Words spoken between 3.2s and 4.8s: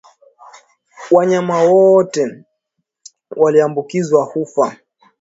walioambukizwa hufa